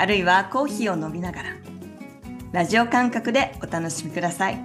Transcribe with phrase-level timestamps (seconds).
[0.00, 1.50] あるいはコーヒーを飲みながら
[2.52, 4.58] ラジオ感覚でお楽しみください。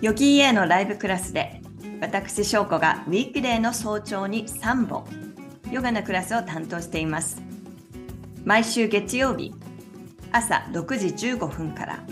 [0.00, 1.60] ヨギーエのライブクラスで
[2.00, 5.06] 私翔子がウィークデーの早朝に3本
[5.72, 7.42] ヨガのクラスを担当しています。
[8.44, 9.52] 毎週月曜日
[10.30, 12.04] 朝6時15分から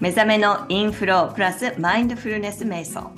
[0.00, 3.12] 目覚めのインフロープラスマインドフルネス瞑想。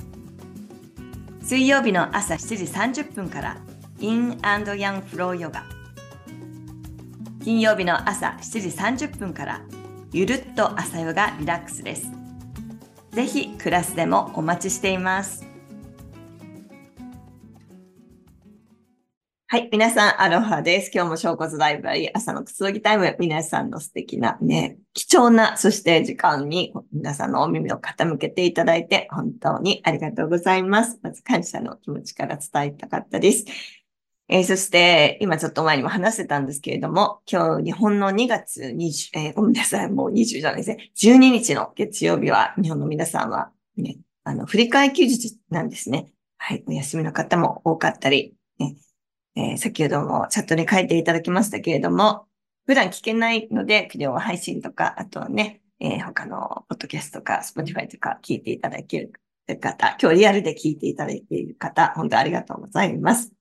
[1.41, 3.56] 水曜日の朝7時30分から
[4.00, 5.64] インヤンフローヨガ
[7.42, 9.60] 金曜日の朝7時30分から
[10.12, 12.06] ゆるっと朝ヨガリラックスです
[13.10, 15.48] ぜひクラスでもお待ちしています
[19.50, 19.70] はい。
[19.72, 20.91] 皆さん、アロハです。
[20.92, 23.16] 今日も小骨ライブラリー朝のくつろぎタイム。
[23.19, 31.00] 皆さんの素敵なね、貴重な、そして時間に皆さんのお耳を傾けていただいて、本当にありがとうございます。
[31.02, 33.46] まず感謝の気持ちから伝えたかったです。
[34.31, 40.91] えー、そして、今ちょっと前にも話してたんですけれども、今日日本の2月20、えー、ごめんなさい、もう20じゃないですね。
[40.97, 46.12] 12日の月曜日は、日本の皆さんはね、あの、振り替え休日なんですね。
[46.37, 46.62] はい。
[46.67, 48.77] お休みの方も多かったり、ね、
[49.34, 52.27] えー、先ほどもチャットに書いていただきましたけれども、
[52.67, 59.12] 普段聞けないので、ビデオ配信とか、あとはね、えー、他のポッドキャストとか、スポティファイとか聞いていただける
[59.59, 63.38] 方、今日リアルで聞いていただいている方、本当ありがとうございます。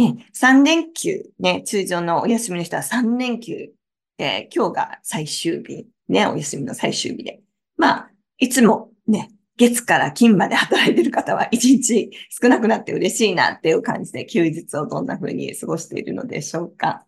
[0.00, 3.68] ね、3連休、ね、通常のお休みの人は3連休、
[4.16, 7.42] え、今日が最終日、ね、お休みの最終日で。
[7.76, 17.04] まあ、いつもね、月から金まで働いてる方は一日少なくなって嬉しいなっていう感じで休日をどんな風に過ごしているのでしょうか。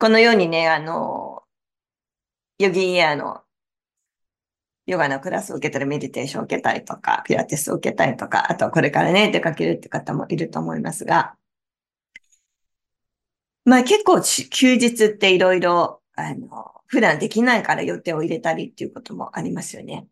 [0.00, 1.44] このようにね、あの、
[2.58, 3.42] ヨギーエアの
[4.86, 11.36] ヨガのクラスを受けたり、メディテーションを受けたりとか、ピラティスを受けたりとか、あとこれからね、出かけるって方もいると思いますが、
[13.64, 20.06] まあ結構休日っていろいろ、あの、普段できないから予定を入れたりっていうこともありますよね。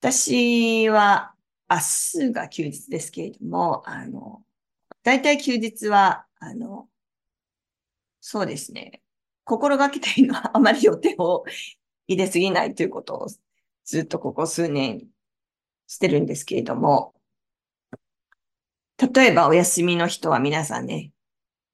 [0.00, 1.34] 私は
[1.70, 4.42] 明日が休日ですけれども、あの、
[5.02, 6.88] 大体休日は、あの、
[8.20, 9.02] そうですね。
[9.44, 11.44] 心がけているのはあまり予定を
[12.08, 13.28] 入れすぎないということを
[13.84, 15.06] ずっとここ数年
[15.86, 17.14] してるんですけれども、
[18.98, 21.12] 例えばお休みの人は皆さんね、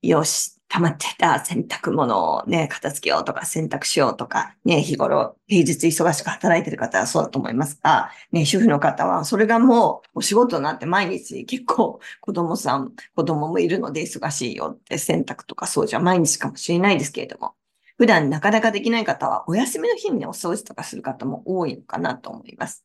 [0.03, 17.55] よし、溜まってた洗濯物をね、片付けようとか洗濯しようとか、ね、日頃、平日忙しく働いてる方はそうだと思いますが、ね、主婦の方は、それがもうお仕事になって毎日結構子供さん、子供もいるので忙しいよって洗濯とかそうじゃ毎日かもしれないですけれども、
[17.99, 22.83] 普段なかなかできない方は、お休みの日にね、お掃除とかする方も多いのかなと思います。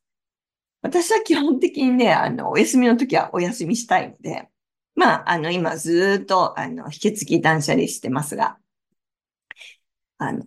[0.82, 4.50] 私は基本的にね、あの、お休みの時はお休みしたいので、
[4.98, 8.58] まあ、あの、今ずっと、あの、引き継ぎ断捨離してますが、
[10.20, 10.46] あの、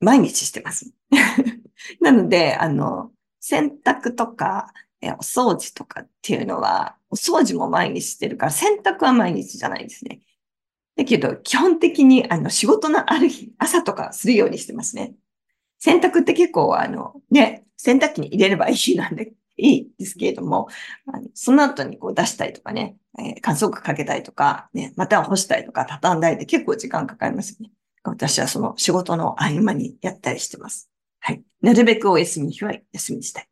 [0.00, 0.92] 毎日してます。
[2.00, 10.20] なので、あの、洗濯とか、えお掃除とかっていうのは、お掃除も毎日してるから、洗濯は毎日じゃないですね。
[10.96, 15.14] だけど、基本的に、あの、仕事のある日、朝とかするようにしてますね。
[15.78, 20.68] 洗濯って結構、あの、ね、洗濯機に入れればいいなんで、いいですけれども、
[21.34, 27.72] その後にこう出したりとかね、えー、乾燥機かけたりとか、ね、または干したりとか畳んだりって結構時間かかりますよね。
[28.04, 30.88] 私はその仕事の合間にやったりしてます。
[31.20, 31.42] はい。
[31.60, 33.48] なるべくお休みの日は休みにしたい。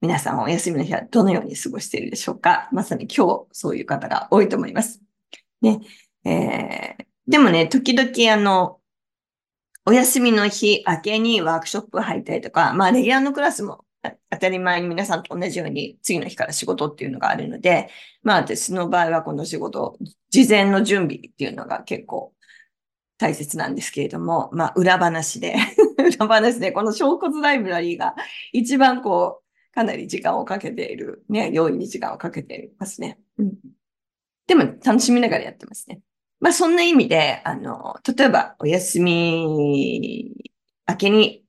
[0.00, 5.00] 皆さんお休みの日はどのように過ごしているでしょうかまさに今日そういう方が多いと思います。
[5.62, 5.80] ね。
[6.24, 8.78] えー、でもね、時々あの、
[9.86, 13.84] お休みの日明けにワークショップ入ったりとか、まあレギュラーのクラスも
[14.30, 17.90] 当たり前に皆さんと同じように次の日から仕事っていうのがあるので、
[18.22, 19.98] まあ私の場合はこの仕事、
[20.30, 22.32] 事前の準備っていうのが結構
[23.18, 25.56] 大切なんですけれども、まあ裏話で
[25.98, 28.14] 裏話でこの証拠ライブラリーが
[28.52, 33.18] 一番こう、かなり時間をかけている、ね、要因に時間をかけていますね。
[33.38, 33.52] うん、
[34.46, 36.00] でも楽しみながらやってますね。
[36.40, 40.32] まあそんな意味で、あの、例えばお休み
[40.88, 41.44] 明けに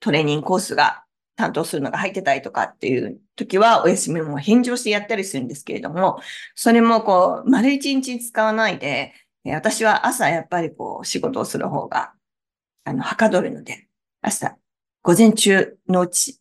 [0.00, 1.01] トレーニングコースが
[1.36, 6.20] 担当するのが入ってたりとかっていう時はお休みも返上してやったりするんですけれども、
[6.54, 9.14] それもこう、丸一日使わないで、
[9.46, 12.12] 私は朝やっぱりこう仕事をする方が、
[12.84, 13.88] あの、はかどるので、
[14.20, 14.56] 朝、
[15.02, 16.40] 午前中のうち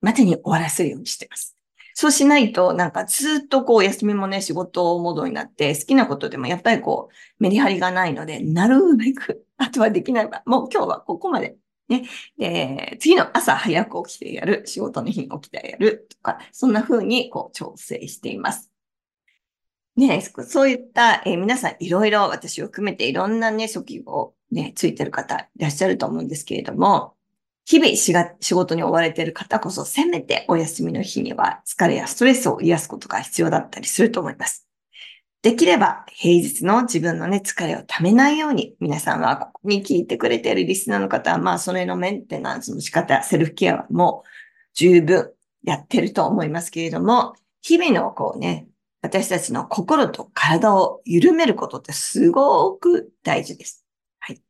[0.00, 1.56] までに終わらせるようにしてます。
[1.98, 11.56] そうしないと、なんかずっとこう休みもね、仕事モードになって、好きなことでもやっぱりこう、メリハリがないので、なるべく、あとはできないば、もう今日はここまで。
[11.88, 12.08] ね。
[12.38, 18.70] で、次の朝早く起きてやる、仕事の日に起きてやるとか、そんな風にこう調整しています。
[19.96, 27.14] ね、そういった、えー、皆さんいろいろ私を含めていろんなね、職業ね、ついてる方いらっしゃると思うんですけれども、
[27.64, 34.65] 日々しが仕事に追われている方こそ、せめてお休みの日には疲れやストレスを癒すことが必要だったりすると思います。
[35.46, 44.28] できれば平日の自分のね、疲れをためないように、皆さんはここに聞いてくれているリスナーの方は、まあ、それのメンテナンスの仕方、セルフケアはもう
[44.74, 45.30] 十分
[45.62, 48.66] やってると思いますけれども、日々のこうね、
[49.02, 53.86] 私たちの心と体を緩めることってすごく大事です。
[54.18, 54.42] はい。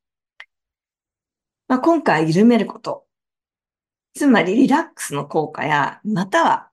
[1.69, 3.05] まあ、今回緩めること、
[4.15, 6.71] つまりリラックスの効果や、または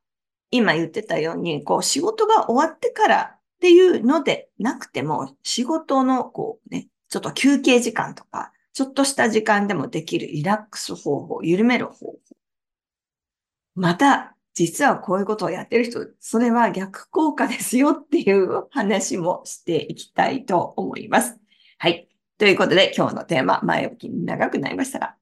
[0.50, 12.18] 今言ってたように、こう仕事が終わってからっていうのでなくても、仕事のこうね、ちょっと休憩時間とか、ちょっとした時間でもできるリラックス方法、緩める方法。
[13.76, 21.40] また、実はこういうことをやってる人、それは逆効果ですよっていう話もしていきたいと思います。
[21.78, 22.10] はい。
[22.38, 25.16] ということで、今日のテーマ、前置きに長くなりましたが、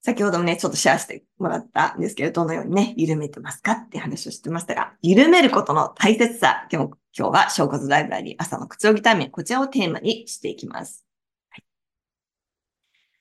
[0.00, 11.04] 先ほどもね、ちょっとシェアしてもらったんですけど、どのようにね、緩めてますかって話をしてましたが、緩めることの大切さ、今日今日は小骨ライブラリー朝のくつろぎタイム、こちらをテーマにしていきます。
[11.50, 11.64] はい、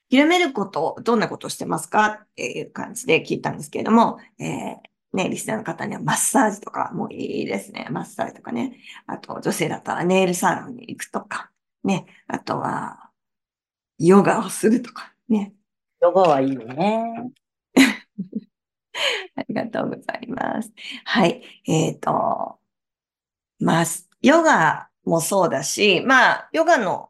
[0.10, 2.20] 緩めること、どんなことをしてますか？
[2.24, 4.78] っていう感じで聞いたんですけれども、えー
[5.14, 7.88] ね、リスナーの方にはマッサージとかもいいですね。
[7.90, 8.78] マッサージとかね。
[9.08, 11.50] あと、女性だったらネイルサロンに行くとか、
[11.84, 12.06] ね。
[12.28, 13.10] あとは、
[13.98, 15.54] ヨガをするとか、ね。
[16.02, 17.32] ヨガはいいよね。
[19.36, 20.72] ありがとうございます。
[21.06, 21.42] はい。
[21.66, 22.57] えっ、ー、と、
[23.60, 23.86] まあ、
[24.22, 27.10] ヨガもそうだし、まあ、ヨガの、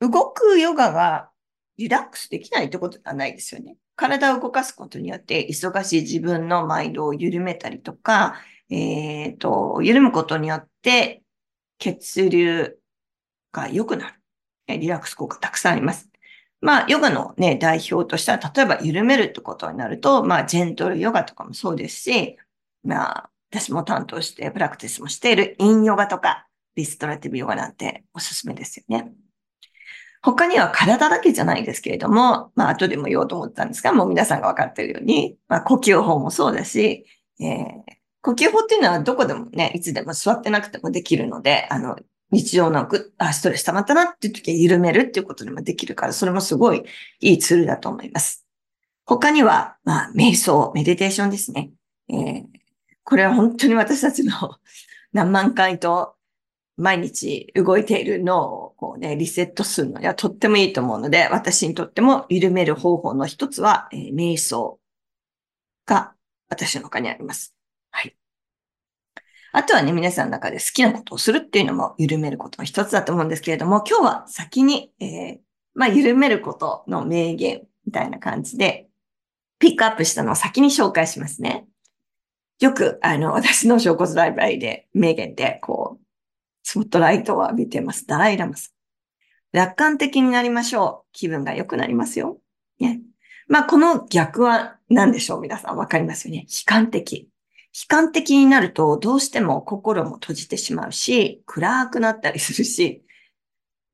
[0.00, 1.30] 動くヨガが
[1.76, 3.76] リラックスできないってことはないですよね。
[3.96, 8.36] 体を動かすことによって、忙しい自分のマインドを緩めたりとか、
[8.70, 11.22] えっ、ー、と、緩むことによって、
[11.78, 12.76] 血流
[13.52, 14.78] が良くなる。
[14.78, 16.08] リラックス効果たくさんあります。
[16.60, 22.38] まあ、ヨガのね、代表としては、例えば緩めるってことになると、まあ、ジェントルヨガとかもそうですし、
[22.84, 29.12] まあ、私も担当してプラクティスもしているインヨガとか、リストラティブヨガなんておすすめですよね。
[30.22, 37.04] 他には体だけじゃないですけれども、まあ後でも言おうと思ったんですが、もう皆さんが分かっているように、まあ呼吸法もそうだし、
[37.40, 37.82] えー、
[38.22, 41.98] 呼吸法っていうのはどこでもね、いつでも座ってなくてもできるので、あの、
[42.30, 46.84] 日常のぐあ、ストレス溜まったなっていう時は緩めるっていうことでもできるから、それもすごい
[47.20, 48.46] いいツールだと思います。
[49.04, 51.72] 他には、まあ、瞑想、メディテーションですね。
[52.08, 52.44] えー、
[53.04, 54.32] これは本当に私たちの
[55.12, 56.16] 何万回と
[56.76, 64.80] 毎日動いている脳をこうね、リセットするのにはとってもいいと思うので、私にとっても緩める方法の一つは、えー、瞑想
[65.86, 66.14] が
[66.48, 67.54] 私の中にあります。
[67.90, 68.16] はい。
[69.52, 75.38] あとはね、皆さんの中で好きなことをするっていうのも緩めることの一つだと思うんですけれども、今日は先に、えー、
[75.74, 78.88] まあ、緩めることの名言みたいな感じで、
[79.58, 81.66] ピックアップしたのを先に紹介しますね。
[82.62, 86.04] よく、あの、 私の小骨ライブラリで名言で、こう、
[86.62, 88.06] スポットライトを浴びてます。
[88.06, 88.72] ダライラマさん。
[89.56, 91.10] 楽観的になりましょう。
[91.12, 92.38] 気分が良くなりますよ。
[92.78, 93.00] ね。
[93.48, 95.40] まあ、この逆は何でしょう？
[95.40, 96.46] 皆さんわかりますよね。
[96.48, 97.28] 悲観的。
[97.74, 103.04] 悲観的になるとどうしても心も閉じてしまうし、暗くなったりするし、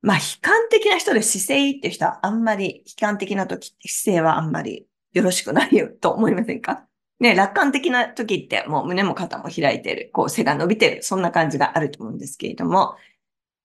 [0.01, 6.88] まあ悲観的な人で姿勢いいっていう人はあんまり悲観的な時って姿勢はあんまりよろしくないよと思いませんか？
[7.19, 12.95] ね、楽観的な時ってもう胸も肩も開いてる、こう背が伸びてる、そんな感じがあると思うんですけれども、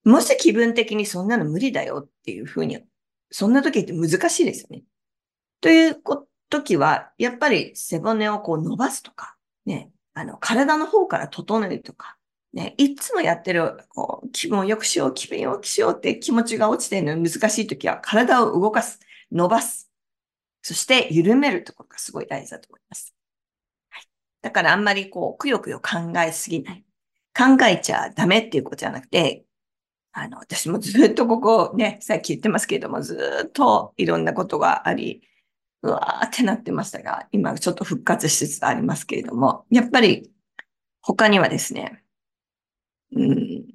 [0.03, 2.79] もし気分的にそんなの無理だよっていうふうに、
[3.31, 4.83] そんな時って難しいですよね。
[5.61, 6.01] という
[6.49, 9.35] 時は、やっぱり背骨をこう伸ばすとか、
[9.65, 12.17] ね、あの、体の方から整えるとか、
[12.53, 18.99] ね、いつもやってる、こう、気分を良くしよう、気分を良くしようって気持ちが落ちてるのに難しいときは、体を動かす、
[19.31, 19.89] 伸ばす、
[20.61, 23.13] そして緩めるところがすごい大事だと思います。
[24.45, 26.85] だからあんまりこう、くよくよ考えすぎない。
[27.35, 29.43] 考えちゃダメっていうことじゃなくて、
[30.11, 35.27] あの、私もずっとここね、さっき言ってますけれども、ずっといろんなことがあり、
[35.81, 40.29] うわーってなってましたが、今ちょっと復活しつつありますけれども、やっぱり
[41.01, 42.03] 他にはですね、
[43.15, 43.65] うん、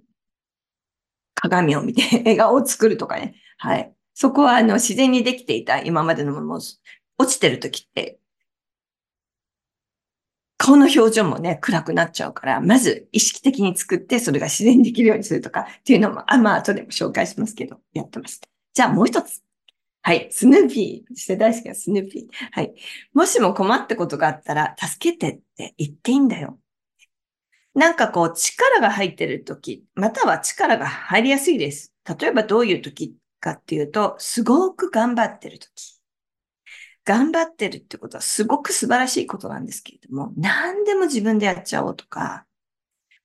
[1.34, 3.34] 鏡を見て 笑顔を作るとかね。
[3.58, 3.92] はい。
[4.14, 6.60] そこはあの自然にできていた今までのもの
[7.18, 8.19] 落ちてる時って、
[10.62, 18.42] 顔の表情もね、暗くなっちゃうから、まず意識的に作って、それが自然にできるようにするとかっていうのも、あ、まあ、後でも紹介しますけど、やってます。
[18.74, 19.42] じゃあもう一つ。
[20.02, 20.28] はい。
[20.30, 21.16] スヌーピー。
[21.16, 22.26] して大好きなスヌーピー。
[22.52, 22.74] はい。
[23.14, 26.58] もしも困ったことがあったら、助けてって言っていいんだよ。
[27.74, 31.94] なんかこう、力が入ってる時、または力が入りやすいです。
[32.20, 35.99] 例えばどういう時かっていうと、すごく頑張ってる時。
[37.10, 42.46] 頑張ってるってことはすごく素晴らしいことなんですけれども、何でも自分でやっちゃおうとか、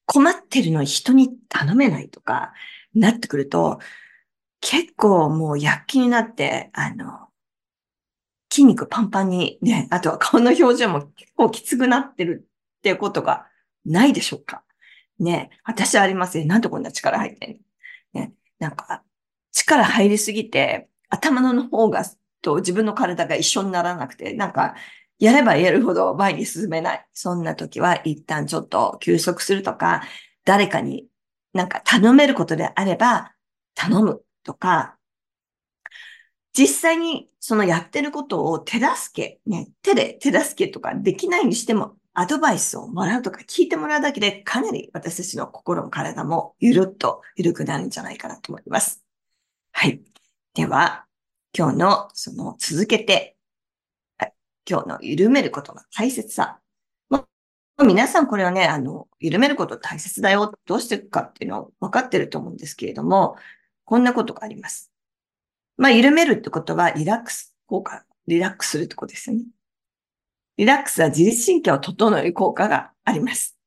[0.08, 2.52] 困ってるのに人に頼めないとか、
[2.96, 3.78] なってくると、
[4.60, 7.28] 結構もう躍起になって、あの、
[8.52, 13.46] 筋肉パンパンにね、あとは顔の表情も結構きつくなってるっていうことが
[13.86, 14.64] ないでしょうか
[15.20, 16.46] ね、私はありますね。
[16.46, 17.50] なんでこんな力入ってん
[18.16, 18.22] の？
[18.22, 19.04] ね、なんか、
[19.52, 22.04] 力入りすぎて、頭の方が
[22.46, 24.76] と自分の体が一緒にならなくて、なんか、
[25.20, 27.08] やればやるほど前に進めない。
[27.14, 30.04] そんな時は一旦ちょっと休息するとか、
[30.46, 31.08] 誰かに
[31.54, 33.34] なんか頼めることであれば
[33.76, 34.98] 頼むとか、
[36.54, 49.04] 実際にそのやってることを手助け、ね、手で手助けとかできないにしてもアドバイスをもらうとか聞いてもらうだけでかなり私たちの心も体もゆるっと緩くなるんじゃないかなと思います。
[49.74, 50.02] はい。
[50.54, 51.05] では、
[51.58, 53.38] 今日のその続けて、
[54.70, 56.60] 今日の緩めることの大切さ。
[57.10, 57.26] も
[57.78, 60.54] う皆さんこれはね、あの、緩めること大切だよ。
[60.66, 63.38] どうしていくかっていうのを分かってると思うんですけれども、
[63.86, 64.92] こんなことがあります。
[65.78, 69.46] まあ、緩めるってことはリラックス効果、リラックスするってことですよね。
[70.58, 73.58] リラックスは自律神経を整える効果があります。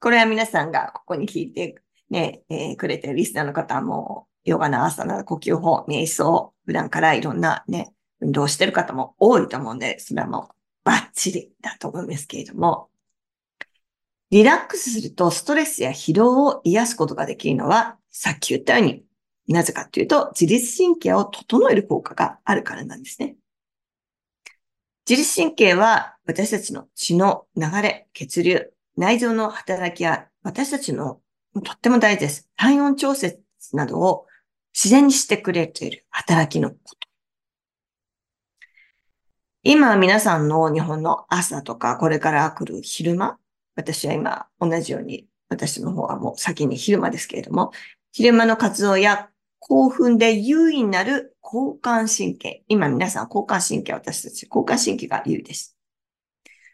[0.00, 1.76] これは皆さんがここに聞いて
[2.10, 12.88] ね、えー、くれてるリスナーの方もヨガの朝の呼吸法、瞑想、普段からいろんなね、運動してる方も多いと思うんで、それはもうバッチリだと思うんですけれども、
[14.30, 19.04] リラックスするとストレスや疲労を癒すことができるのは、さっき言ったように、
[19.48, 23.36] なぜかというと、自律神経を整える効果があるからなんですね。
[25.08, 31.20] 自律神経は私たちの血の流れ、血流、内臓の働きや私たちの
[31.54, 32.48] とっても大事です。
[32.56, 33.40] 体温調節
[33.72, 34.26] などを
[34.80, 37.08] 自然にしてくれている働きのこと。
[39.64, 43.40] 今皆さんの日本の朝とかこれから来る昼間、
[43.74, 47.72] 私は今同じように、私の方はもう先に昼間ですけれども、
[48.12, 52.62] 昼間の活動や興奮で優位になる交感神経。
[52.68, 55.76] 今皆さん交感神経、私たち交感神経が優位です。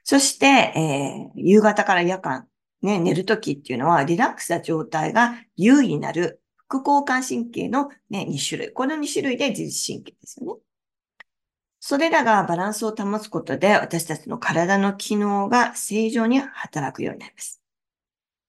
[0.02, 2.49] そして、えー、夕方から夜間、
[2.82, 8.73] ね、寝るときっていうのはリラックスした状態が優位になる副交感神経のね、2種類。
[8.73, 10.61] この2種類で自律神経ですよね。
[11.87, 17.61] それらがバランスを保つことで、私たちの体の機能が正常に働くようになります。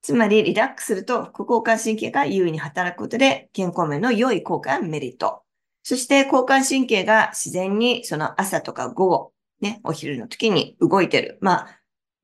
[0.02, 5.44] つまり、リラックスすると、副交感神経が優位に働くことで、健康面の良い効果やメリット。
[5.84, 11.38] そして、交感神経が自然に、その朝とか午後、ね、お昼の時に動いてる。
[11.42, 11.80] まあ、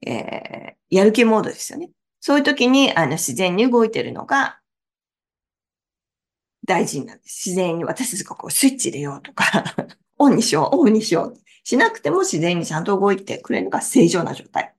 [0.07, 1.89] えー、やる気モードですよね。
[2.21, 4.60] そういう時に、あの、自然に動いてるのが、
[6.65, 7.49] 大事なんです。
[7.49, 9.63] 自然に私たちがこうスイッチ入れようとか
[10.17, 11.41] オンにしよう、オフにしよう。
[11.63, 14.73] しなくても自然にちゃんと動いてくれるのが正常な状態。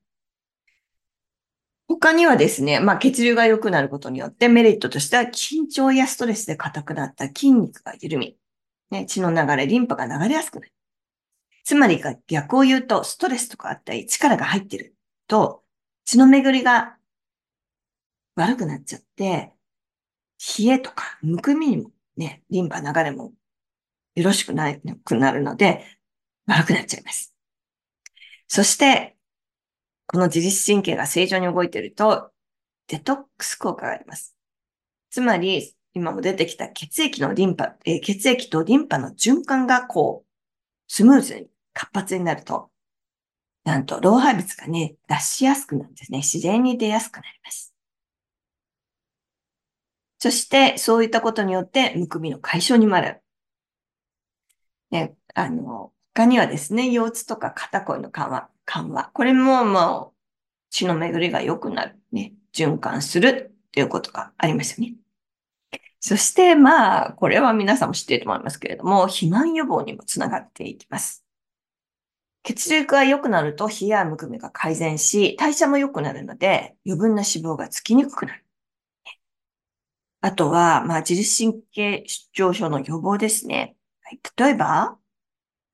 [1.88, 8.36] 他にはですね、まあ血流が良くなることによってメリットとしては緊張やストレスで硬くなった筋肉が緩み、
[8.90, 10.72] ね、血の流れ、リンパが流れやすくなる。
[11.64, 14.96] つまり逆を言うと、ストレスとかあったり力が入ってる
[15.26, 15.62] と、
[16.04, 16.96] 血の巡りが
[18.34, 19.52] 悪くなっちゃって、
[20.58, 23.32] 冷えとか、むくみにもね、リンパ流れも
[24.14, 25.84] よろしくなくなるので、
[26.46, 27.34] 悪くなっちゃいます。
[28.48, 29.16] そして、
[30.06, 32.30] この自律神経が正常に動いていると、
[32.88, 34.36] デトックス効果があります。
[35.10, 40.28] つまり、今も出てきた血液のリンパ、えー、血液とリンパの循環がこう、
[40.88, 42.70] スムーズに活発になると、
[43.64, 46.18] なんと老廃物がね、出しやすくなるんですね。
[46.18, 47.71] 自然に出やすくなります。
[50.22, 53.24] そして、そういったことによって、むくみの解消にもなる。
[54.92, 59.10] ね、あの、他にはですね、腰痛とか肩こりの緩和、緩和。
[59.14, 60.16] これももう、
[60.70, 62.00] 血の巡りが良くなる。
[62.12, 64.94] ね、循環するっていうことがありますよね。
[65.98, 71.24] そして、まあ、これは皆さんも知っていると思いますけれども、肥満予防にもつながっていきます。
[72.44, 78.44] 血流が良くなると冷やむくみが改善し、代謝も良くなるので、余分な脂肪がつきにくくなる。
[80.22, 83.76] あとは、まあ、自律神経失調症の予防ですね。
[84.02, 84.96] はい、例えば、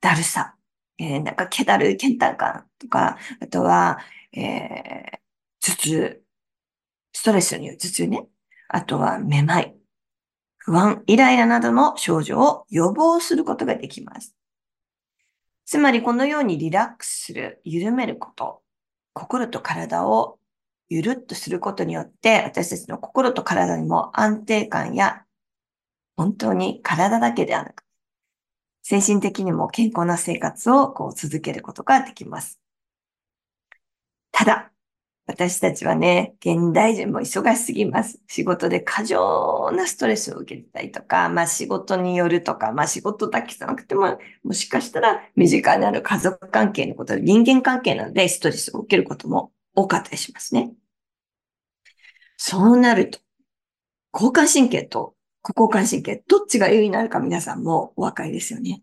[0.01, 0.57] だるさ。
[0.97, 3.99] えー、なんか、気だる倦怠感とか、あとは、
[4.33, 5.19] えー、
[5.61, 6.23] 頭痛。
[7.13, 8.27] ストレスによる頭痛ね。
[8.69, 9.77] あとは、めまい。
[10.57, 14.35] 不安、イライラなどの症状を予防することができます。
[15.67, 18.63] つまりこのようにリラックスする、緩めること、
[19.13, 20.38] 心と体を
[20.89, 25.25] ゆるっとすることによって、私たちの心と体にも安定感や、
[26.17, 27.85] 本当に体だけではなく、
[28.83, 32.59] 精神的にも健康な生活をこう続けることができます。
[34.33, 34.73] ただ、
[35.27, 38.19] 私たちはね、現代人も忙しすぎます。
[38.29, 50.73] 仕事で過剰なストレスを受けたりとか、まあ仕事によるとか、まあ仕事だけじゃなくても、もしかしたら身近にある家族関係のこと、人間関係なのでストレスを受けることも多かったりしますね。
[52.37, 53.19] そうなると、
[54.13, 58.83] 交感神経と副交感神経、どっちが優位になるか皆さんもお分かりですよね。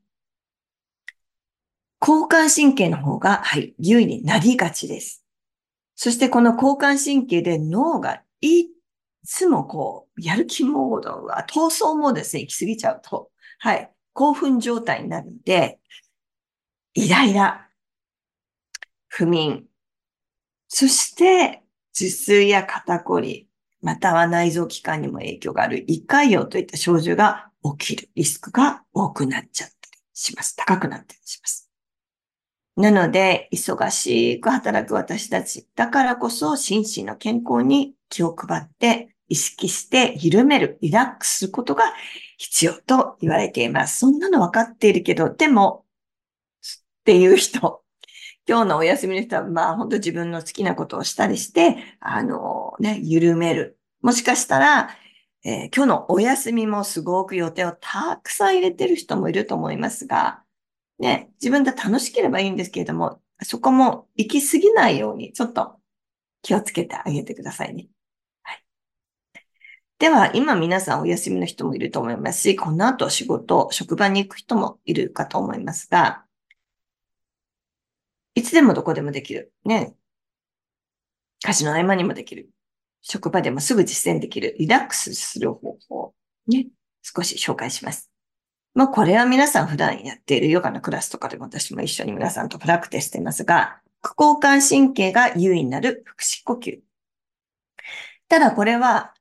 [2.02, 5.24] 交感神経の方が、はい、優位になりがちです。
[5.96, 8.68] そしてこの交感神経で脳がい
[9.26, 13.32] つもこう、やる気モードは闘争モードですね、行き過ぎちゃうと。
[13.60, 13.92] はい。
[14.14, 15.80] 興奮状態になるんで、
[16.94, 17.70] イライラ、
[19.08, 19.66] 不眠、
[20.68, 23.48] そして頭痛や肩こり、
[23.82, 30.56] または内臓器官にも影響がある胃潰瘍といった症状が起きるリスクが多くなっちゃったりします。
[30.56, 31.70] 高くなったりします。
[32.78, 35.66] なので、忙しく働く私たち。
[35.76, 41.86] だからこそ、心身の健康に気を配って、意識して緩める、リラックスすることが
[42.38, 44.00] 必要と言われています。
[44.00, 45.86] そんなの分かっているけど、でも、
[47.02, 47.85] っていう人、
[48.48, 53.80] 今日のお休みの人は、まあ、本当自分の好きなことをしたりして、あの、ね、緩める。
[54.02, 54.90] もしかしたら、
[55.44, 60.44] えー、今日のお休みもすごく予定をたくさん入れてる人もいると思いますが、
[61.00, 65.80] ね、自分で楽しければいいんですけれども、そこも行き過ぎないように、ちょっと
[66.42, 67.88] 気をつけてあげてくださいね。
[68.44, 68.64] はい。
[69.98, 76.25] では、今皆さんお休みの人もいると思いますし、この後仕事、職場に行く人もいるかと思いますが、
[78.36, 79.54] いつでもどこでもできる。
[79.64, 79.96] ね。
[81.44, 82.50] 家事の合間にもできる。
[83.02, 84.56] 職場でもすぐ実践できる。
[84.60, 86.14] リラックスする方法。
[86.48, 86.68] ね。
[87.02, 88.12] 少し紹介します。
[88.74, 96.80] まあ、これは皆さん普段やっているヨガのクラスとかでも私も一緒に皆さんとプラクティスしてますが、副交感神経が優位になる腹式呼吸。
[98.28, 99.14] ただこれは、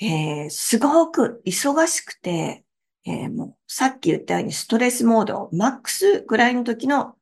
[0.00, 2.64] えー、すごく忙しくて、
[3.06, 7.14] えー、もうさっき言ったようにストレスモード、マックスぐらいの時の、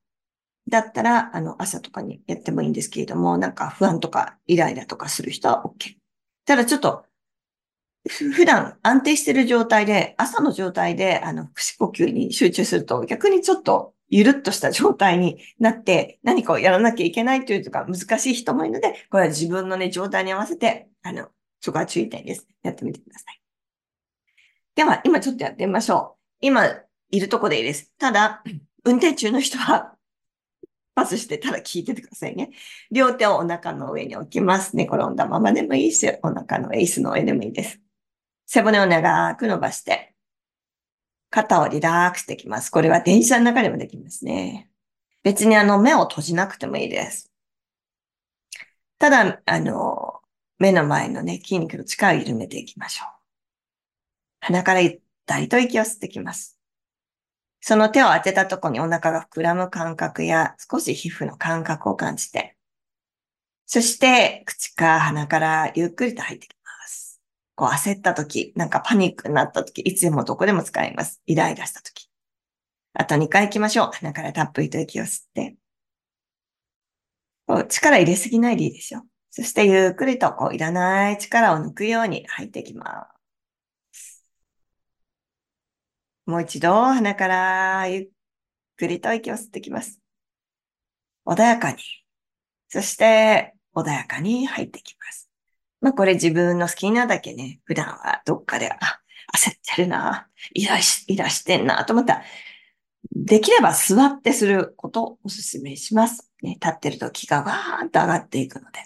[0.68, 5.96] だったら、あの、朝とかにやってもいいんですけれども、なんか不安とかイライラとかする人は OK。
[6.44, 7.05] ただちょっと
[8.09, 21.29] 普段安定してる状態で、朝の状態で、あの、腹式呼吸に集中すると、逆にちょっとゆるっとした状態になって、何かをやらなきゃいけないというとか、難しい人もいるので、これは自分のね、状態に合わせて、あの、
[21.61, 22.46] そこは注意点です。
[22.62, 23.40] やってみてください。
[24.76, 26.22] では、今ちょっとやってみましょう。
[26.40, 26.64] 今、
[27.11, 27.92] いるとこでいいです。
[27.98, 28.42] ただ、
[28.85, 29.96] 運転中の人は、
[30.97, 32.53] パスしてたら聞いててくださいね。
[32.91, 34.75] 両手をお腹の上に置きます。
[34.75, 37.81] 寝転んだままでもいいし、お腹の上、椅子の上でもいいです。
[38.47, 40.15] 背骨を長く伸ばして、
[41.29, 42.71] 肩をリラックスできます。
[42.71, 44.71] これは電車の中でもできますね。
[45.23, 47.31] 別にあの目を閉じなくてもいいです。
[48.99, 50.23] ただ、あの、
[50.59, 53.09] 目の前のね、筋肉の力を緩めていきましょう。
[54.41, 56.56] 鼻からゆったりと息を吸ってきます。
[57.61, 62.57] その手を当てたとこにお腹が膨らむ感覚や少し皮膚の感覚を感じて、
[63.66, 66.57] そして口か鼻からゆっくりと入ってきま
[66.88, 67.21] す
[67.57, 71.23] こう焦った時、なんかパニックになった時、いつでもどこでも使います。
[71.27, 72.11] イライラした時。
[72.95, 73.90] あと2回行きましょう。
[73.92, 75.57] 鼻からたっぷりと息を吸って。
[77.47, 79.07] こう力入れすぎないでいいですよ。
[79.31, 83.15] そしてゆっくりとこういらない力を抜くように入っていきます。
[86.27, 88.09] もう一度鼻からゆっ
[88.77, 90.01] くりと息を吸ってきます。
[91.25, 91.79] 穏やかに。
[92.69, 95.31] そして穏やかに入ってきます。
[95.81, 98.77] まあこれ自分の好きなだけね、普段はどっかで、あ、
[99.37, 102.23] 焦ってるな、イラし、イラしてんな、と思ったら、
[103.15, 106.33] できれば座ってすることをお勧めします。
[106.43, 108.81] ね、立ってると気がわーっと上がっていくので。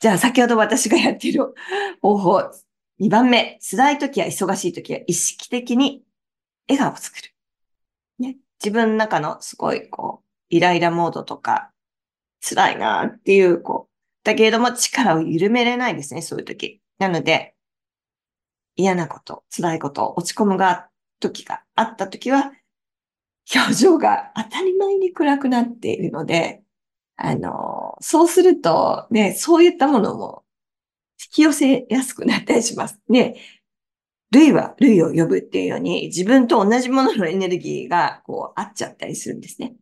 [0.00, 1.54] じゃあ先ほど私がやっている
[2.00, 2.42] 方法、
[3.00, 6.04] 2番目、辛い時や忙しい時は意識的に
[6.68, 7.34] 笑顔を作る。
[8.18, 11.72] ね、自分の中のすごい、こう、イライラモードとか、
[12.40, 13.92] 辛いなっていう、こう、
[14.24, 16.80] だけれども力を緩めれないですね、そういう時。
[16.98, 17.54] なので、
[18.76, 20.88] 嫌なこと、辛いこと、落ち込むが、
[21.20, 22.52] 時があった時は、
[23.54, 26.62] 表情が当たり前に暗くなっているので、
[27.16, 30.44] あの、そうすると、ね、そういったものも
[31.32, 33.00] き寄せやすくなったりします。
[33.08, 33.36] ね、
[34.30, 39.74] 類は類を呼ぶっていうように、自分と同じもののエネルギーがこう合っちゃったりするんですね。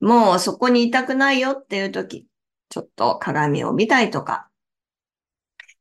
[0.00, 2.26] もうそこにいたくないよっていう時、
[2.70, 4.48] ちょっと鏡を見たいとか、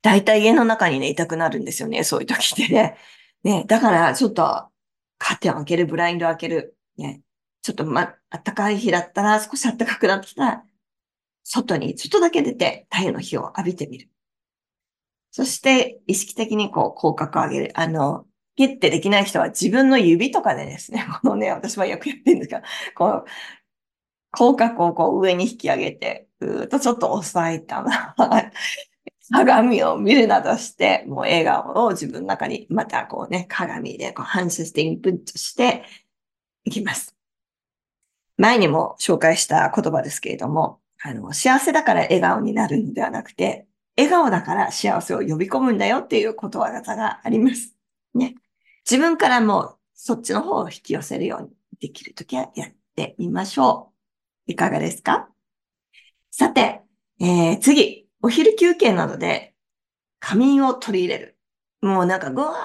[0.01, 2.97] だいたい家の中にね、いたくなるんですよね、そういう時ってね。
[3.43, 4.69] ね、だからちょっと
[5.17, 6.77] カーテンを開ける、ブラインドを開ける。
[6.97, 7.21] ね、
[7.61, 10.63] ちょっとま、暖かい日だったら、少し暖かくなってきたら、
[11.43, 14.09] 外に、外だけ出て太陽の日を浴びてみる。
[15.31, 17.71] そして、意識的にこう、口角上げる。
[17.79, 22.61] あの、ピッてできない人は自分の指とかでですね、 このね、私はよくやってるんですが、
[22.93, 23.25] こう、
[24.31, 28.51] 口角をこう上に引き上げて、ぐーっとちょっと押さえたまま、
[29.31, 35.83] 鏡を見るなどして、もう笑顔を自分の中にまたこうね、鏡でこう反射してインプットして
[36.65, 37.15] いきます。
[38.37, 43.68] 前にも紹介した言葉ですけれども、あの、幸せだから笑顔になるのではなくて、
[43.99, 47.75] 笑顔だから幸せを呼び込むんだよっていうことわざがあります。
[48.15, 48.35] ね。
[48.89, 51.49] 自分からもそっちの方を引き寄せるように
[51.81, 53.91] できるときはやってみましょ
[54.47, 54.51] う。
[54.53, 55.27] いかがですか？
[56.31, 56.81] さて、
[57.19, 59.53] えー、次、お昼休憩などで
[60.19, 61.37] 仮眠を取り入れる。
[61.81, 62.55] もうなんかぐわーっ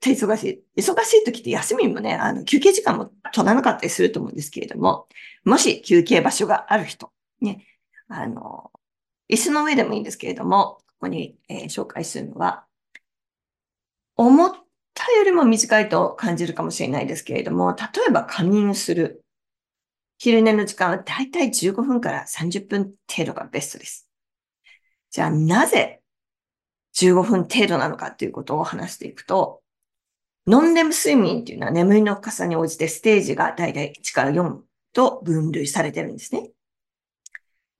[0.00, 0.80] て忙しい。
[0.80, 5.06] 忙しい時って休みもね、あの休憩時間も取らなかったりすると思うんですけれども、
[5.44, 7.66] もし休憩場所がある人、ね、
[8.08, 8.70] あの、
[9.32, 12.66] 椅子の上でもいいんですけれども、ここに、えー、紹介するのは、
[14.14, 14.52] 思っ
[14.92, 19.24] たよりも短いと感じるかもしれないですけれども、例えば仮眠する。
[20.18, 24.06] 昼寝の時間はだいたい15分から30分程度がベストです。
[25.10, 26.02] じゃあなぜ
[26.94, 29.62] 15分程度なのかっていうことを話していくと、
[30.46, 34.60] ノンレム睡眠っていうのは眠りの深さに応じてステージがだいたい1から4
[34.92, 36.50] と分類されてるんですね。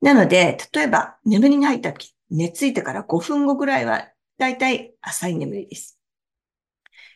[0.02, 5.98] なので、例えば眠りに入った時、寝ついてから5分後ぐらいはだいたい浅い眠りです。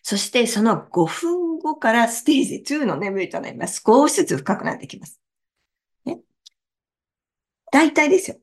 [0.03, 3.83] そしてその5分後からステージ2の眠りとなります。
[3.85, 5.21] 少しずつ深くなってきます。
[6.05, 6.21] ね。
[7.73, 8.37] 大体ですよ。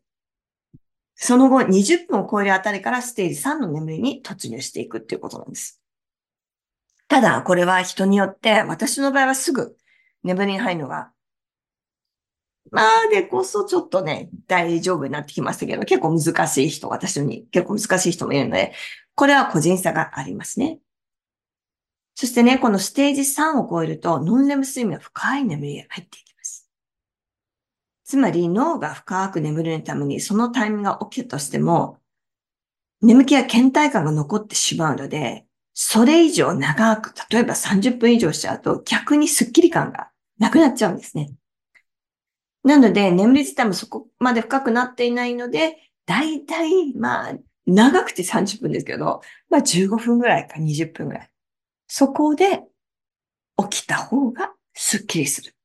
[1.15, 5.81] その後20分を超えるあたりからステージ3の眠りに突入していくっていうことなんです。
[7.07, 9.77] ただ、これは人によって、私の場合はすぐ
[10.23, 11.12] 眠りに入るのが、
[12.71, 18.73] まあ、でこそちょっとね、大丈夫になってきましたけど、結構難しい人、私に結構難しい人もいるので、
[19.15, 20.79] これは個人差がありますね。
[22.15, 26.69] そしてね、このステージ3を超えると、ノンレム睡眠は深い眠りへ入っていきます。
[28.05, 31.97] つまり、脳が深く眠るために、そのタイミングが起きたとしても、
[33.01, 41.33] 眠気や倦怠感が残ってしまうので、それ以上長く、例えば30分以上しちゃうと、逆にスッキリ感がなくなっちゃうんですね。
[42.63, 47.33] なので、眠り自体もそこまで深くなっていないので、だいたい、まあ、
[47.65, 51.29] 長くて30分ですけど、まあ15分ぐらいか20分ぐらい。
[51.87, 52.63] そこで
[53.57, 55.55] 起きた方がスッキリする。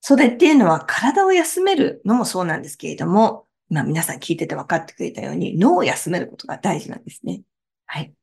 [0.00, 7.42] それっていうのは体を休めるのもそうなんですけれども、まあ皆さん聞いてて分かってくれたように脳を休めることが大事なんですね。
[7.86, 8.14] はい。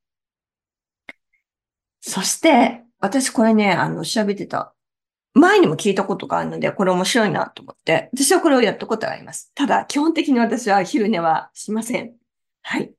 [2.02, 4.74] そして、私これね、あの、調べてた。
[5.34, 9.52] 前にも聞いたことがあるので、これ面白いなと思って、私はこれをやったことがあります。
[9.54, 12.14] ただ、基本的に私は昼寝はしません。
[12.62, 12.92] はい。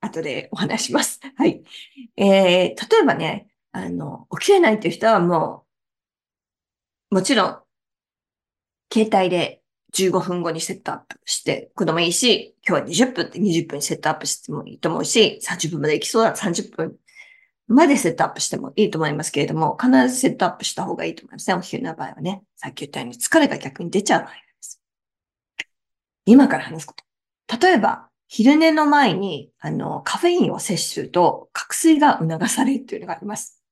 [0.00, 1.20] 後でお話します。
[1.36, 1.62] はい。
[2.16, 5.64] えー、例えばね、あの、起きれないっていう人はも
[7.10, 7.58] う、もちろん、
[8.92, 9.62] 携帯で
[9.94, 16.96] 15分後にセットアップしてくのもいいし、今日は20分って20分にセットアップしてもいいと思うし、30分まで行きそうだ30分
[17.66, 21.54] までセットアップしてもいいと思いますけれども、必ずセットアップした方がいいと思いますね。
[21.54, 22.42] お昼の場合はね。
[22.56, 24.80] さっき言ったように疲れが逆に出ちゃう場合です。
[26.26, 27.04] 今から話すこと。
[27.58, 33.62] 例えば、昼寝の前に、あの、カフェインを摂取すると、覚醒が促されるというのがあります。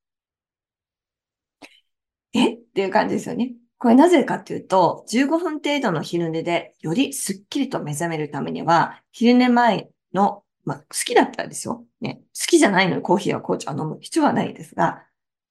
[2.33, 2.53] え？
[2.53, 3.53] っていう感じですよね。
[3.77, 11.85] これなぜかというと、15分程度の昼寝でよりスッキリと目覚めるためには、昼寝前のまあ、好きだったらですよ。
[12.01, 12.21] ね。
[12.39, 15.03] 好きじゃないのにコーヒーや紅茶を飲む必要はないですが、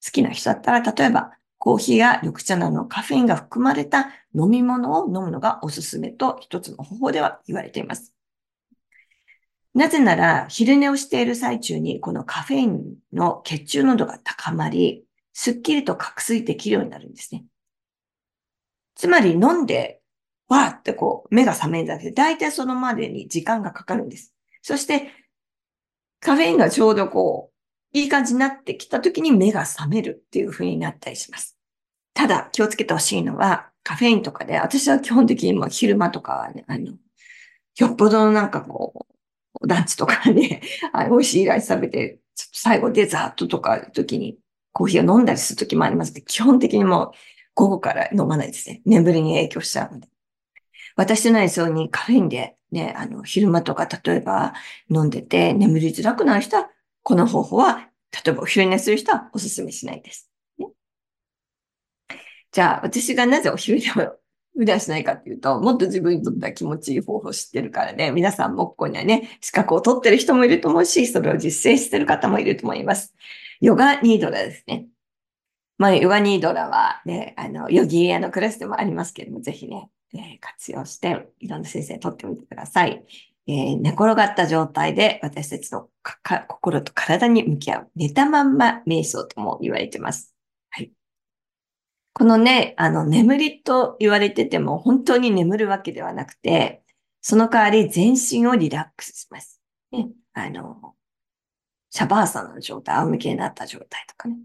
[0.03, 8.13] 好きな人だったら、例えば、コーヒーや緑茶などのカフェインが含まれた飲み物を飲むのがおすすめと一つの方法では言われています。
[9.73, 17.45] なぜなら、昼寝をしている最中にこのカフェインの血中濃度が高まり、すっきりと覚睡できるようになるんですね。
[18.95, 20.01] つまり飲んで、
[20.47, 24.32] わーってこう、目が覚めるだけど、大体そのまでに時間がかかるんです。
[24.63, 25.11] そして、
[26.21, 27.51] カフェインがちょうどこ
[27.93, 31.59] う、いい感じになってきた時に目が覚めるっていう風になったりします。
[32.13, 36.93] ただ、気をつけてほしいのは、カフェインとかで、私は基本的にも昼間とかはね、あの、
[37.77, 39.05] よっぽどのなんかこ
[39.61, 40.61] う、ランチとかね、
[41.09, 44.39] 美味しいライス食べて、ちょっと最後デザートとか時に
[44.71, 47.11] コーヒーを飲んだりする時もありますけど、基本的にもう
[47.53, 48.81] 午後から飲まないですね。
[48.85, 50.07] 眠りに影響しちゃうので。
[50.95, 54.53] 私のようにカフェインでね、あの、昼間とか例えば
[54.89, 56.69] 飲んでて眠りづらくなる人は、
[57.03, 60.29] この方法は、例えばお昼寝する人はお勧めしないです。
[60.57, 60.67] ね、
[62.51, 64.17] じゃあ、私がなぜお昼寝を
[64.55, 73.15] 普段しないかっていうと、もっと自分にとっては気持ちいい方法を知ってるからね、皆さんもここにはね、資格を取ってる人もいると思うし、それを実践してる方もいると思います。
[73.61, 74.87] ヨガニードラですね。
[75.79, 83.05] まあ、ヨガニードラはね、あの、ヨギーアのクラスでもありますけども、ぜひね、え、活用して、いろんな先生取ってみてください。
[83.47, 85.89] えー、寝転がった状態で私たちの
[86.47, 90.33] 心と体に向き合う寝たまんま瞑想とも言われてます。
[90.69, 90.91] はい。
[92.13, 96.83] このね、あの、眠りと言われてても本当に眠るわけではなくて、
[97.21, 99.61] その代わり全身をリラックスします。
[99.91, 100.95] ね、あの、
[101.89, 104.37] シャバーサの状態、仰向けになった状態とかね。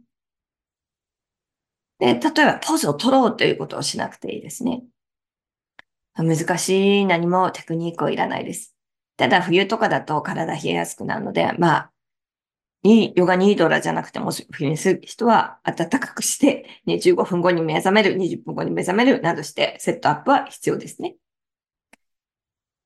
[1.98, 4.83] で、例えばポーズを取ろうということをしなくていいですね。
[6.22, 8.74] 難しい何もテクニックはいらないです。
[9.16, 11.90] ただ冬とかだと体冷えやすくなるので、まあ、
[12.85, 21.16] いいヨガニードラじゃなくても、冬にする人は暖かくして、ね、15分後に目覚める、20分後に目覚めるなどしてセットアップは必要ですね。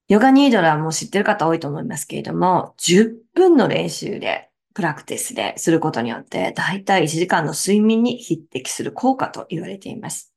[0.09, 10.32] ヨガニードラも知ってる方多いと思いますけれども、10分の練習で、プラクティスですることによって、だいたい1時間の睡眠に匹敵する効果と言われています。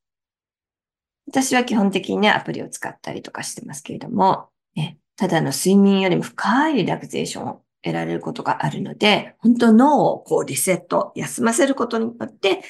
[1.28, 12.62] 私は基本的にね、アプリを使ったりとかしてますけれども、ね、ただの睡眠よりも深いリラクゼーションを得られることがあるので、本当脳をこうリセット、休ませることによって、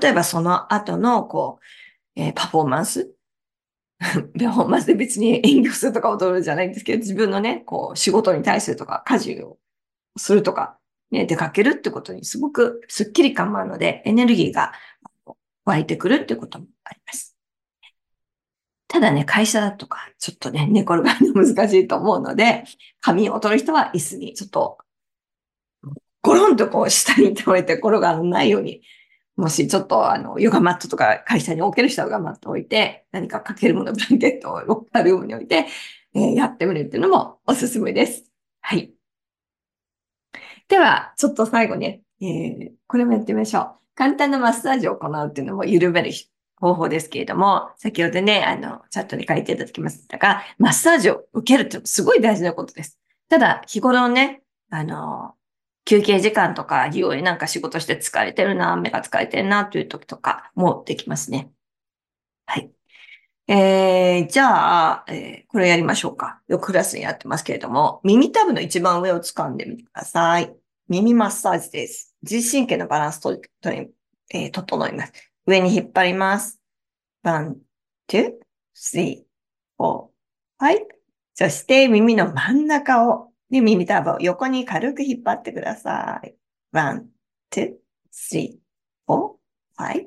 [0.00, 1.58] 例えばその後のこ
[2.16, 3.14] う、えー、パフォーマンス、
[4.00, 9.58] パフォーマンスで別に演技をするとか踊るじゃないんですけど、自分のね、こう仕事に対するとか、家事を
[10.16, 10.78] するとか、
[11.10, 14.72] ね、出かけるってことにすごくスッキリ感もあるので、エネルギーが
[15.64, 17.31] 湧いてくるってこともあります。
[18.92, 22.64] ただね、会社だとか、ちょっとね、寝転がるの難しいと思うので、
[23.00, 24.76] 仮眠を取る人は椅子にちょっと、
[26.20, 28.82] ゴロンとこう下に倒れて転がらないように、
[29.34, 35.68] もしちょっとあの、ヨガマットとか会社に置ける人はヨガマット置いて、何かかけるもの、ブランケットをロッカールームに置いて、
[36.14, 38.30] えー、やってみるっていうのもおすすめです。
[38.60, 38.92] はい。
[40.68, 43.70] では、ちょっと最後ね、えー、これもやってみましょう。
[43.94, 46.12] 簡単なマッサージを行うっていうのも緩める
[46.62, 53.00] 方法ですけれども、先ほどね、あの、チャットに書いていただきましたが、マッサージを受けるってすごい大事なことです。
[53.28, 55.34] ただ、日頃ね、あの、
[55.84, 61.50] 休憩時間とか、利用になんか仕事して疲れてるな、目が疲れてるな、という時とかもできますね。
[62.46, 62.70] はい。
[63.48, 66.42] えー、じゃあ、えー、これやりましょうか。
[66.46, 70.54] よくクラスにやってますけれども、耳たぶの一番上を掴んでみてください。
[70.88, 72.14] 耳マッサージです。
[72.22, 75.31] 自律神経のバランスと、とえー、整います。
[75.46, 76.60] 上に引っ張ります。
[77.24, 77.56] one,
[78.08, 78.32] two,
[78.76, 79.24] three,
[79.78, 80.08] four,
[80.60, 80.78] five.
[81.34, 86.34] そして耳の真ん中を、で耳たぶを横に軽く引っ張ってください。
[86.72, 87.06] one,
[87.50, 87.74] two,
[88.12, 88.58] three,
[89.08, 89.36] four,
[89.76, 90.06] five.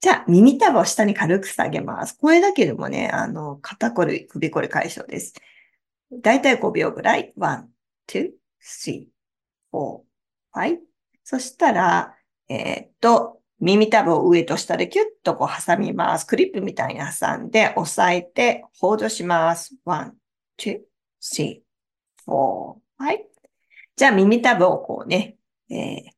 [0.00, 2.18] じゃあ、耳たぶを下に軽く下げます。
[2.18, 5.34] これだけでもね、あの、肩こり、首こり解消です。
[6.12, 7.32] だいたい5秒ぐらい。
[7.36, 7.68] one,
[8.08, 9.06] two, three,
[9.72, 10.00] four,
[10.52, 10.78] five.
[11.22, 12.16] そしたら、
[12.48, 13.33] えー、っと、
[13.64, 16.26] 耳たぶを上と下でキュッとこう挟みます。
[16.26, 19.74] クリップみたいに挟んで、押さえて、ホードします。
[19.86, 20.12] one,
[20.58, 20.80] two,
[21.22, 21.62] three,
[22.26, 23.26] four, はい。
[23.96, 25.38] じゃあ耳たぶをこうね、
[25.70, 26.14] えー、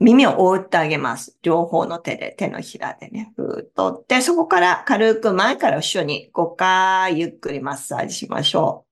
[0.00, 1.38] 耳を覆ってあげます。
[1.42, 8.89] 両方の手で、手のひらでね、ふーっとって、そこから軽く前から後ろに5回ゆっくりマッサージしましょう。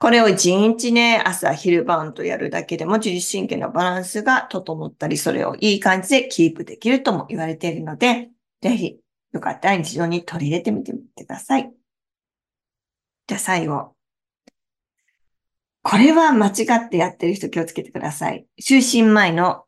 [0.00, 8.30] これを1日ね、朝、昼晩とやるだけでも自律神経のバランスが整ったり、それをいい感じでキープできるとも言われているので、
[8.62, 8.96] ぜひ、
[9.32, 11.70] よかったら日常に取り入れてみてみてください。
[13.26, 13.92] じゃあ最後。
[15.82, 18.46] これは間違ってやってる人気をつけてください。
[18.58, 19.64] 就寝前の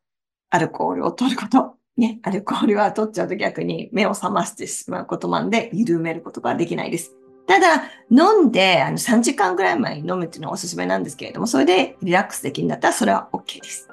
[0.49, 1.75] アルコールを取ること。
[1.95, 7.13] ね、アルコールは取っちゃうと逆に目を覚ましてしまうことなんで、緩めることができないです。
[7.47, 13.89] ただ、飲んであの3時間ぐらい前に飲むっていうのはおすすめなんですけれども、それでリラックスできるんだったらそれは OK です。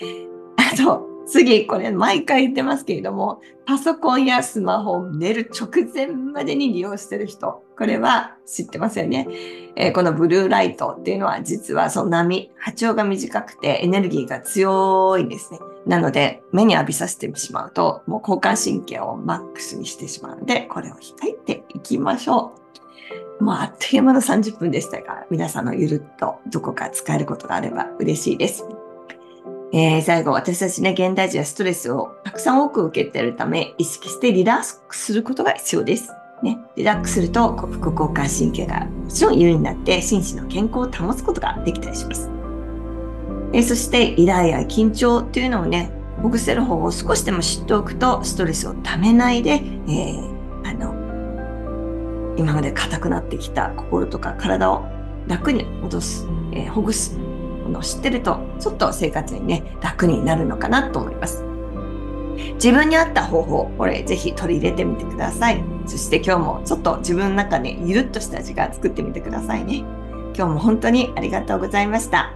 [0.56, 9.28] あと、次、これ毎回言ってますけれども、パソコンやスマホを寝る直前までに利用してる人、これは知ってますよね。
[9.76, 15.60] えー、このブルーライトっていうのは実はその波、波長が短くてエネルギーが強いんですね。
[15.86, 22.59] なので、目に浴びさせてしまうと、もう交感神経をマックスにしてしまうので、これを控えていきましょう。
[23.40, 28.64] もうあっという間の30分でしたが、皆さんのゆるっとどこか使えることがあれば嬉しいです。
[29.72, 36.12] えー、最後、私たちね、現代人はストレスをたくさん多く受けているため、意識してリラックスすることが必要です。
[36.42, 42.28] ね、リラックスすると、副交感神経がもちろん優位になって、心身の健康を保つことができたりします。
[43.52, 50.39] えー、そして、イライラ、緊張っていうのをね、ほぐせる方法を少しでも知っておくと、ストレスをためないで、えー、
[52.40, 54.86] 今まで硬くなってきた心とか体を
[55.28, 57.18] 楽に戻す、えー、ほぐす
[57.68, 61.44] のを知ってると、ちょっと生活にね、楽になるのかなと思います。
[62.54, 65.62] 自分に合った方法、これぜひ取り入れてみてください。
[65.84, 69.84] そして今日もちょっと自分の中でゆるっとした時間作ってみてくださいね。
[70.34, 72.32] 今日も本当にありがとうございました。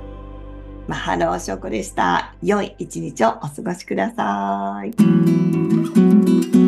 [0.87, 2.35] マハローショコでした。
[2.43, 6.64] 良い一日をお過ごしください。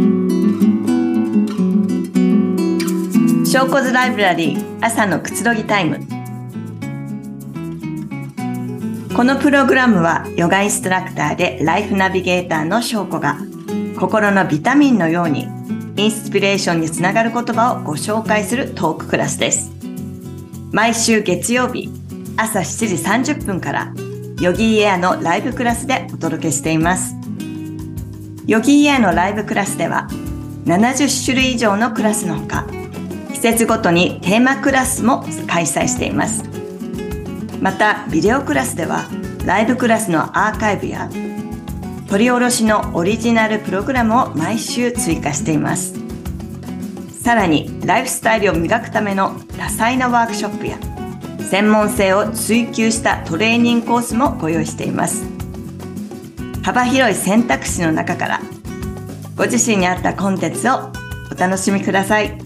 [3.56, 5.98] ショーコズライブラリー朝のくつろぎタイム。
[9.16, 13.38] このプログラムはヨガインストラクターでライフナビゲーターの翔子が
[13.98, 15.48] 心のビタミンのように
[15.96, 19.72] インスピレーションにつながる言葉をご紹介するトーククラスです。
[20.70, 21.88] 毎週月曜日
[22.36, 23.94] 朝7時30分から
[24.38, 27.14] ヨギーエアのライブクラスでお届けしています。
[28.46, 30.08] ヨギーエアのライブクラスでは
[30.66, 32.66] 70種類以上のクラスのほか
[33.36, 36.42] 季節ごとにテーマクラスも開催しています。
[37.60, 39.10] またビデオクラスでは
[39.44, 41.10] ライブクラスのアーカイブや
[42.08, 45.94] 取り下ろしのオリジナルプログラムを毎週追加しています
[47.10, 50.78] さらにライフスタイルを磨くための多彩なワークショップや
[51.42, 55.26] 専門性を追求したトレーニングコースもご用意しています
[56.62, 58.40] 幅広い選択肢の中から
[59.36, 60.92] ご自身に合ったコンテンツを
[61.30, 62.45] お楽しみください。